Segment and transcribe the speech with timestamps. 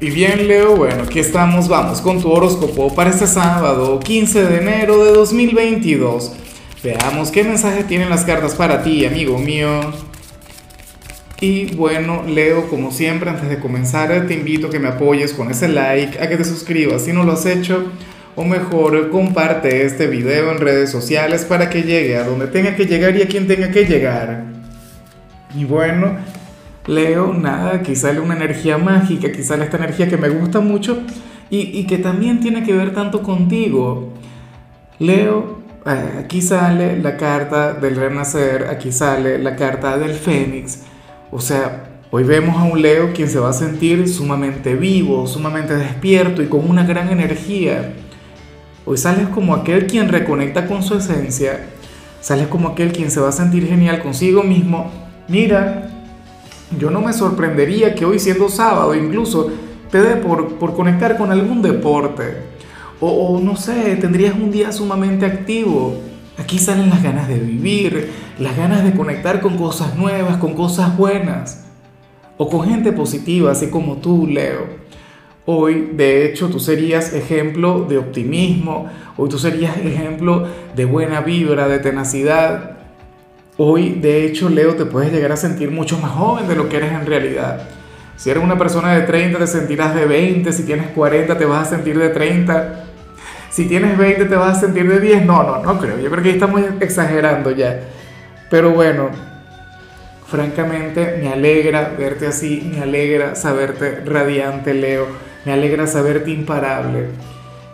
[0.00, 4.58] Y bien, Leo, bueno, aquí estamos, vamos con tu horóscopo para este sábado, 15 de
[4.58, 6.34] enero de 2022.
[6.84, 9.92] Veamos qué mensaje tienen las cartas para ti, amigo mío.
[11.40, 15.50] Y bueno, Leo, como siempre, antes de comenzar, te invito a que me apoyes con
[15.50, 17.90] ese like, a que te suscribas si no lo has hecho,
[18.36, 22.86] o mejor, comparte este video en redes sociales para que llegue a donde tenga que
[22.86, 24.44] llegar y a quien tenga que llegar.
[25.56, 26.18] Y bueno,
[26.88, 31.02] Leo, nada, aquí sale una energía mágica, aquí sale esta energía que me gusta mucho
[31.50, 34.14] y, que también tiene que ver tanto contigo.
[34.98, 40.84] Leo, eh, aquí sale la carta del renacer, aquí sale la carta del fénix.
[41.30, 45.76] O sea, hoy vemos a un Leo quien se va a sentir sumamente vivo, sumamente
[45.76, 47.92] despierto y con una gran energía.
[48.86, 51.66] Hoy sales como aquel quien reconecta con su esencia,
[52.22, 54.90] sales como aquel quien se va a sentir genial consigo mismo.
[55.28, 55.97] Mira,
[56.76, 59.50] yo no me sorprendería que hoy siendo sábado incluso
[59.90, 62.48] te dé por, por conectar con algún deporte.
[63.00, 65.94] O, o, no sé, tendrías un día sumamente activo.
[66.36, 70.96] Aquí salen las ganas de vivir, las ganas de conectar con cosas nuevas, con cosas
[70.96, 71.64] buenas.
[72.36, 74.88] O con gente positiva, así como tú, Leo.
[75.46, 81.68] Hoy, de hecho, tú serías ejemplo de optimismo, hoy tú serías ejemplo de buena vibra,
[81.68, 82.77] de tenacidad,
[83.60, 86.76] Hoy, de hecho, Leo, te puedes llegar a sentir mucho más joven de lo que
[86.76, 87.62] eres en realidad.
[88.16, 90.52] Si eres una persona de 30, te sentirás de 20.
[90.52, 92.84] Si tienes 40, te vas a sentir de 30.
[93.50, 95.26] Si tienes 20, te vas a sentir de 10.
[95.26, 95.98] No, no, no creo.
[95.98, 97.80] Yo creo que estamos exagerando ya.
[98.48, 99.10] Pero bueno,
[100.28, 102.70] francamente, me alegra verte así.
[102.72, 105.08] Me alegra saberte radiante, Leo.
[105.44, 107.06] Me alegra saberte imparable.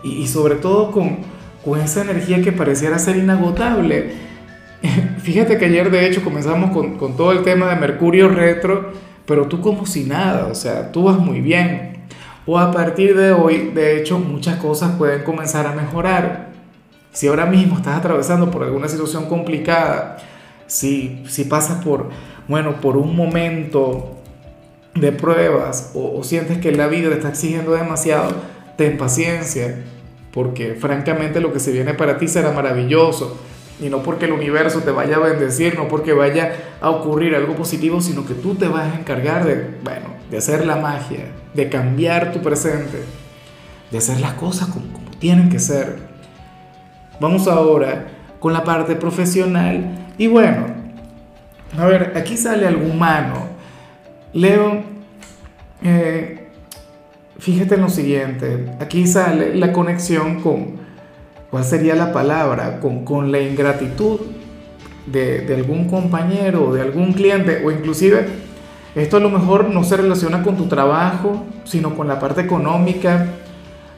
[0.01, 1.19] Y, sobre todo con,
[1.63, 4.25] con esa energía que pareciera ser inagotable
[5.21, 8.91] Fíjate que ayer de hecho comenzamos con, todo el tema de Mercurio retro,
[9.25, 12.05] pero tú como si nada, o sea, tú vas muy bien.
[12.45, 16.51] O a partir de hoy, de hecho, muchas cosas pueden comenzar a mejorar.
[17.11, 20.17] Si ahora mismo estás atravesando por alguna situación complicada,
[20.67, 22.09] si, si pasas por,
[22.47, 24.17] bueno, por un momento
[24.93, 28.31] de pruebas o, o sientes que la vida te está exigiendo demasiado,
[28.77, 29.83] ten paciencia,
[30.31, 33.39] porque francamente lo que se viene para ti será maravilloso
[33.79, 37.55] y no porque el universo te vaya a bendecir, no porque vaya a ocurrir algo
[37.55, 41.69] positivo, sino que tú te vas a encargar de, bueno, de hacer la magia, de
[41.69, 43.03] cambiar tu presente,
[43.91, 44.85] de hacer las cosas como,
[45.19, 45.97] tienen que ser.
[47.19, 48.07] Vamos ahora
[48.39, 50.11] con la parte profesional.
[50.17, 50.67] Y bueno,
[51.77, 53.47] a ver, aquí sale algo humano.
[54.33, 54.83] Leo,
[55.83, 56.49] eh,
[57.39, 60.84] fíjate en lo siguiente, aquí sale la conexión con
[61.49, 62.79] ¿Cuál sería la palabra?
[62.79, 64.19] Con, la ingratitud
[65.05, 68.25] de, algún compañero o de algún cliente o inclusive
[68.95, 73.27] esto a lo mejor no se relaciona con tu trabajo, sino con la parte económica.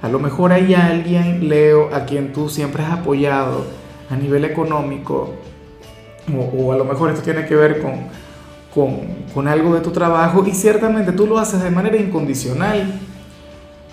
[0.02, 3.66] A lo mejor hay alguien, Leo, a quien tú siempre has apoyado
[4.09, 5.35] a nivel económico,
[6.35, 7.94] o, a lo mejor esto tiene que ver con,
[8.74, 9.00] con,
[9.35, 13.00] con algo de tu trabajo, y ciertamente tú lo haces de manera incondicional.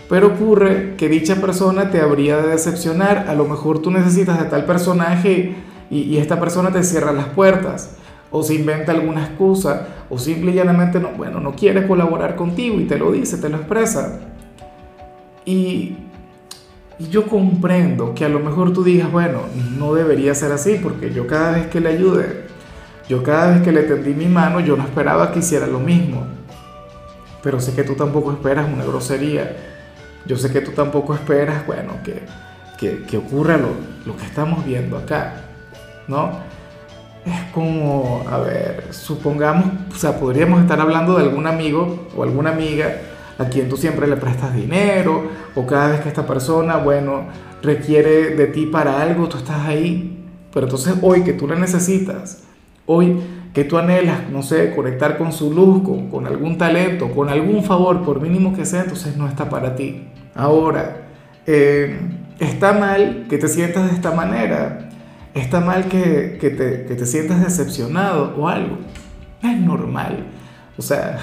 [0.08, 3.26] Pero ocurre que dicha persona te habría de decepcionar.
[3.28, 5.54] A lo mejor tú necesitas de tal personaje
[5.90, 7.96] y, esta persona te cierra las puertas.
[8.30, 9.88] O se inventa alguna excusa.
[10.10, 13.48] O simple y llanamente no, bueno, no quiere colaborar contigo y te lo dice, te
[13.48, 14.20] lo expresa.
[15.46, 15.96] Y,
[16.98, 19.40] y yo comprendo que a lo mejor tú digas, bueno,
[19.78, 22.44] no debería ser así porque yo cada vez que le ayude,
[23.08, 26.26] yo cada vez que le tendí mi mano, yo no esperaba que hiciera lo mismo.
[27.42, 29.73] Pero sé que tú tampoco esperas una grosería
[30.26, 32.22] yo sé que tú tampoco esperas, bueno, que,
[32.78, 33.68] que, que ocurra lo,
[34.06, 35.34] lo, que estamos viendo acá,
[36.08, 36.54] ¿no?
[37.24, 42.50] Es como, a ver, supongamos, o sea, podríamos estar hablando de algún amigo o alguna
[42.50, 42.96] amiga
[43.38, 45.24] a quien tú siempre le prestas dinero,
[45.54, 47.24] o cada vez que esta persona, bueno,
[47.62, 50.24] requiere de ti para algo, tú estás ahí.
[50.52, 52.44] Pero entonces hoy que tú la necesitas,
[52.86, 53.20] hoy
[53.52, 57.64] que tú anhelas, no sé, conectar con su luz, con, con algún talento, con algún
[57.64, 60.02] favor, por mínimo que sea, entonces no está para ti.
[60.34, 60.96] Ahora,
[61.46, 61.98] eh,
[62.38, 64.88] está mal que te sientas de esta manera,
[65.34, 68.78] está mal que, que, te, que te sientas decepcionado o algo.
[69.42, 70.24] Es normal.
[70.76, 71.18] O sea,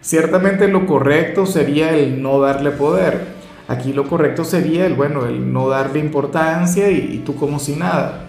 [0.00, 3.34] ciertamente lo correcto sería el no darle poder.
[3.66, 8.26] Aquí lo correcto sería el, bueno, el no darle importancia y, tú como si nada.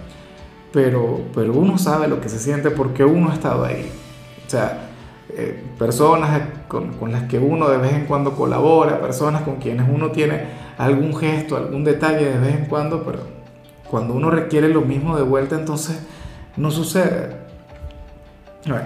[0.72, 3.90] Pero, pero uno sabe lo que se siente porque uno ha estado ahí.
[4.46, 4.85] O sea,
[5.30, 9.88] eh, personas con, con, las que uno de vez en cuando colabora, personas con quienes
[9.90, 10.44] uno tiene
[10.78, 13.20] algún gesto, algún detalle de vez en cuando, pero
[13.90, 16.00] cuando uno requiere lo mismo de vuelta, entonces
[16.58, 17.38] no sucede.
[18.68, 18.86] Bueno,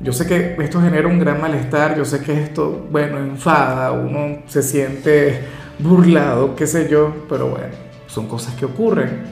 [0.00, 4.42] Yo sé que esto genera un gran malestar, yo sé que esto, bueno, enfada, uno
[4.46, 5.40] se siente
[5.78, 7.74] burlado, qué sé yo, pero bueno,
[8.06, 9.22] son cosas que ocurren.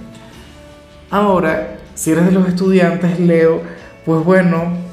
[1.11, 3.63] Ahora, si eres de los estudiantes, Leo,
[4.05, 4.86] pues bueno,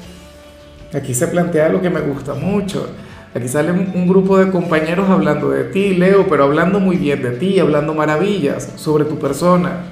[0.94, 2.88] aquí se plantea lo que me gusta mucho.
[3.34, 7.32] Aquí sale un, grupo de compañeros hablando de ti, Leo, pero hablando muy bien de
[7.32, 9.86] ti, hablando maravillas sobre tu persona.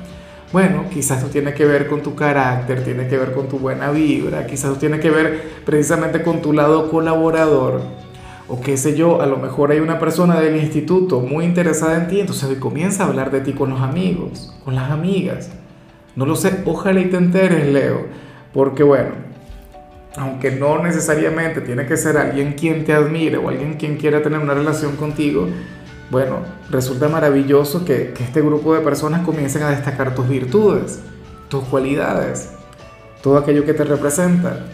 [0.53, 3.91] Bueno, quizás esto tiene que ver con tu carácter, tiene que ver con tu buena
[3.91, 7.81] vibra, quizás esto tiene que ver precisamente con tu lado colaborador.
[8.47, 12.07] O qué sé yo, a lo mejor hay una persona del instituto muy interesada en
[12.07, 15.51] ti, entonces hoy comienza a hablar de ti con los amigos, con las amigas.
[16.15, 18.07] No lo sé, ojalá y te enteres, Leo,
[18.53, 19.32] porque bueno,
[20.17, 24.39] aunque no necesariamente tiene que ser alguien quien te admire o alguien quien quiera tener
[24.39, 25.49] una relación contigo,
[26.11, 31.01] bueno, resulta maravilloso que, este grupo de personas comiencen a destacar tus virtudes,
[31.49, 32.51] tus cualidades,
[33.23, 34.67] todo aquello que te representa.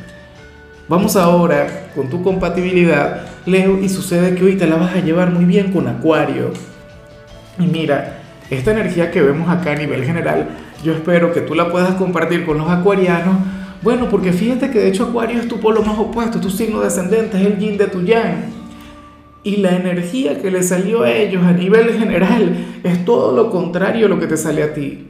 [0.88, 5.30] Vamos ahora con tu compatibilidad, Leo, y sucede que hoy te la vas a llevar
[5.30, 6.50] muy bien con Acuario.
[7.58, 8.18] Y mira,
[8.50, 10.48] esta energía que vemos acá a nivel general,
[10.82, 13.36] yo espero que tú la puedas compartir con los acuarianos.
[13.82, 17.40] Bueno, porque fíjate que de hecho Acuario es tu polo más opuesto, tu signo descendente,
[17.40, 18.58] es el yin de tu yang
[19.44, 24.06] y la energía que le salió a ellos a nivel general es todo lo contrario
[24.06, 25.08] a lo que te sale a ti.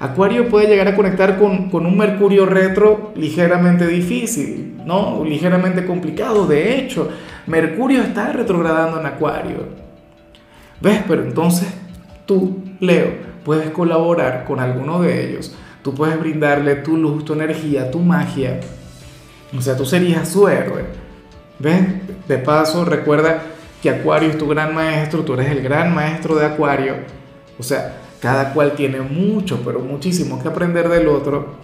[0.00, 5.24] Acuario puede llegar a conectar con, con, un Mercurio retro ligeramente difícil, ¿no?
[5.24, 6.46] Ligeramente complicado.
[6.46, 7.08] De hecho,
[7.46, 9.56] Mercurio está retrogradando en Acuario.
[10.80, 11.02] ¿Ves?
[11.08, 11.68] Pero entonces
[12.26, 13.08] tú, Leo,
[13.44, 15.56] puedes colaborar con alguno de ellos.
[15.82, 18.60] Tú puedes brindarle tu luz, tu energía, tu magia.
[19.56, 20.84] O sea, tú serías su héroe.
[21.58, 21.82] ¿Ves?
[22.26, 23.42] De paso, recuerda
[23.82, 26.96] que Acuario es tu gran maestro, tú eres el gran maestro de Acuario.
[27.58, 31.56] O sea, cada cual tiene mucho, pero muchísimo que aprender del otro.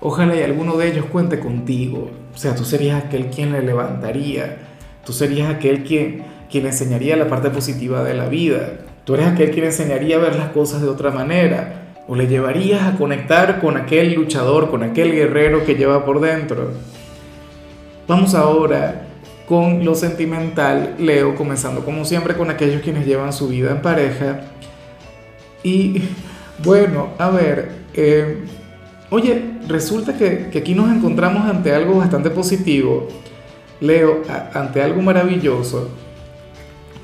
[0.00, 2.10] Ojalá y alguno de ellos cuente contigo.
[2.34, 4.58] O sea, tú serías aquel quien le levantaría.
[5.04, 8.80] Tú serías aquel quien, quien enseñaría la parte positiva de la vida.
[9.04, 11.91] Tú eres aquel quien enseñaría a ver las cosas de otra manera.
[12.08, 16.72] O le llevarías a conectar con aquel luchador, con aquel guerrero que lleva por dentro.
[18.08, 19.06] Vamos ahora
[19.46, 24.40] con lo sentimental, Leo, comenzando como siempre con aquellos quienes llevan su vida en pareja.
[25.62, 26.02] Y
[26.62, 28.44] bueno, a ver, eh,
[29.10, 33.08] oye, resulta que, aquí nos encontramos ante algo bastante positivo,
[33.80, 34.22] Leo,
[34.54, 35.90] ante algo maravilloso,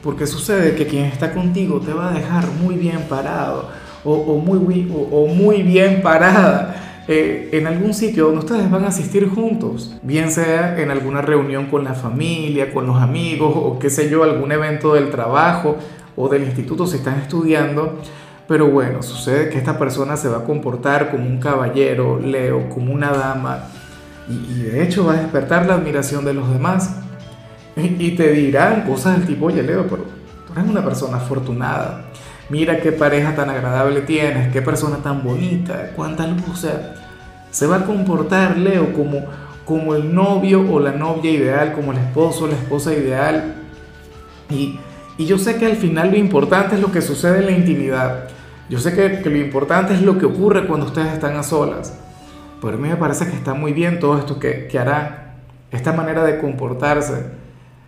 [0.02, 3.68] porque sucede que quien está contigo te va a dejar muy bien parado
[4.04, 9.30] o, muy, o muy bien parada eh, en algún sitio donde ustedes van a asistir
[9.30, 14.10] juntos, bien sea en alguna reunión con la familia, con los amigos o qué sé
[14.10, 15.78] yo, algún evento del trabajo
[16.16, 17.98] o del instituto si están estudiando.
[18.46, 22.92] Pero bueno, sucede que esta persona se va a comportar como un caballero, Leo, como
[22.92, 23.64] una dama,
[24.28, 26.94] y, de hecho va a despertar la admiración de los demás.
[27.76, 30.04] Y, te dirán cosas del tipo, oye Leo, pero
[30.46, 32.07] tú eres una persona afortunada.
[32.50, 36.48] Mira qué pareja tan agradable tienes, qué persona tan bonita, cuánta luz.
[36.50, 36.94] O sea,
[37.50, 39.26] se va a comportar Leo como,
[39.66, 43.54] como el novio o la novia ideal, como el esposo o la esposa ideal.
[44.50, 44.78] Y,
[45.18, 48.28] yo sé que al final lo importante es lo que sucede en la intimidad.
[48.70, 51.98] Yo sé que, lo importante es lo que ocurre cuando ustedes están a solas.
[52.62, 55.34] Pero a mí me parece que está muy bien todo esto que, que hará.
[55.70, 57.32] Esta manera de comportarse.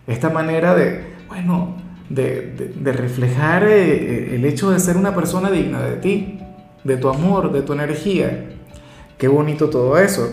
[0.07, 1.80] Esta manera de, bueno,
[2.13, 6.39] de, reflejar eh, eh, el hecho de ser una persona digna de ti,
[6.83, 8.49] de tu amor, de tu energía.
[9.17, 10.29] Qué bonito todo eso.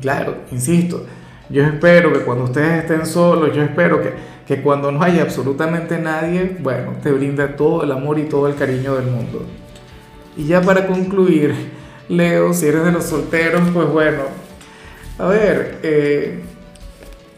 [0.00, 1.06] Claro, insisto,
[1.48, 4.12] yo espero que cuando ustedes estén solos, yo espero que,
[4.46, 8.54] que cuando no haya absolutamente nadie, bueno, te brinda todo el amor y todo el
[8.54, 9.46] cariño del mundo.
[10.36, 11.54] Y ya para concluir,
[12.08, 14.22] Leo, si eres de los solteros, pues bueno,
[15.18, 16.40] a ver, eh,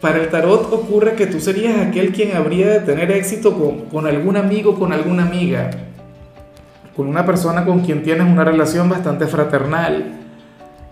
[0.03, 3.57] para el tarot ocurre que tú serías aquel quien habría de tener éxito
[3.89, 5.69] con, algún amigo, con alguna amiga,
[6.93, 10.03] con una persona con quien tienes una relación bastante fraternal,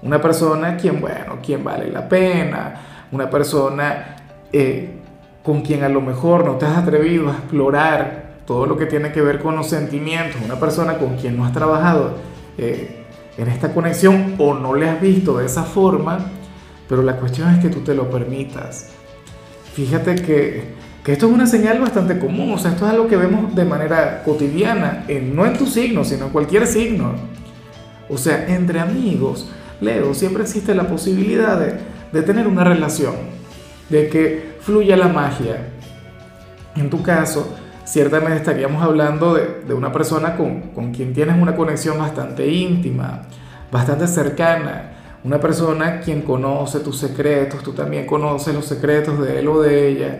[0.01, 4.15] una persona quien, bueno, quien vale la pena, una persona
[4.53, 5.01] eh,
[5.43, 9.11] con quien a lo mejor no te has atrevido a explorar todo lo que tiene
[9.11, 12.13] que ver con los sentimientos, una persona con quien no has trabajado
[12.57, 13.03] eh,
[13.37, 16.17] en esta conexión o no le has visto de esa forma,
[16.87, 19.00] pero la cuestión es que tú te lo permitas
[19.73, 20.63] Fíjate que,
[21.05, 24.21] esto es una señal bastante común, o sea, esto es algo que vemos de manera
[24.23, 27.13] cotidiana, no en tu signo, sino en cualquier signo.
[28.09, 29.49] O sea, entre amigos,
[29.79, 33.15] Leo, siempre existe la posibilidad de, tener una relación,
[33.89, 35.69] de que fluya la magia.
[36.75, 41.97] En tu caso, ciertamente estaríamos hablando de, una persona con, con, quien tienes una conexión
[41.97, 43.23] bastante íntima,
[43.71, 49.47] bastante cercana, una persona quien conoce tus secretos, tú también conoces los secretos de él
[49.47, 50.19] o de ella.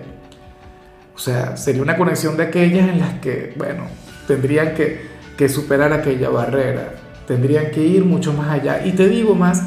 [1.16, 3.86] O sea, sería una conexión de aquellas en las que, bueno,
[4.28, 6.94] tendrían que, que superar aquella barrera,
[7.28, 8.86] tendrían que ir mucho más allá.
[8.86, 9.64] Y te digo más,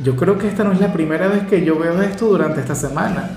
[0.00, 2.74] yo creo que esta no es la primera vez que yo veo esto durante esta
[2.74, 3.30] semana.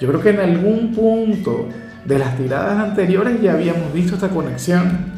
[0.00, 1.68] Yo creo que en algún punto
[2.04, 5.12] de las tiradas anteriores ya habíamos visto esta conexión.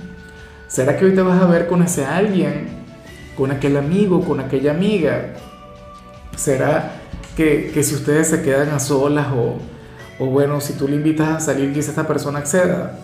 [0.66, 2.83] ¿Será que hoy te vas a ver con ese alguien,
[3.36, 5.34] con aquel amigo, con aquella amiga?
[6.36, 6.96] ¿Será
[7.36, 9.58] que, que si ustedes se quedan a solas o,
[10.18, 12.98] o bueno, si tú le invitas a salir, quizá esta persona acceda?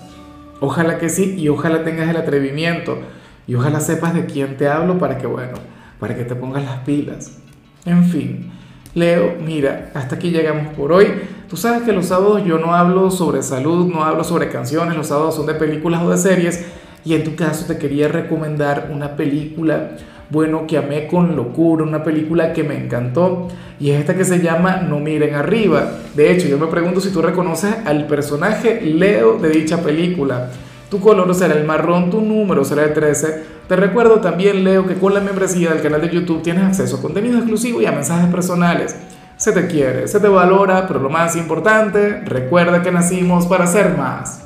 [0.61, 2.99] Ojalá que sí y ojalá tengas el atrevimiento
[3.47, 5.55] y ojalá sepas de quién te hablo para que, bueno,
[5.99, 7.39] para que te pongas las pilas.
[7.85, 8.53] En fin,
[8.95, 11.07] Leo, mira, hasta aquí llegamos por hoy.
[11.49, 15.07] Tú sabes que los sábados yo no hablo sobre salud, no hablo sobre canciones, los
[15.07, 16.67] sábados son de películas o de series.
[17.05, 19.93] Y en tu caso te quería recomendar una película,
[20.31, 23.49] bueno, que amé con locura, una película que me encantó.
[23.81, 25.91] Y es esta que se llama No miren arriba.
[26.15, 30.51] De hecho, yo me pregunto si tú reconoces al personaje Leo de dicha película.
[30.89, 33.61] Tu color será el marrón, tu número será el 13.
[33.69, 37.03] Te recuerdo también, Leo, que con la membresía del canal de YouTube tienes acceso a
[37.03, 38.97] contenido exclusivo y a mensajes personales.
[39.37, 43.97] Se te quiere, se te valora, pero lo más importante, recuerda que nacimos para ser
[43.97, 44.39] más.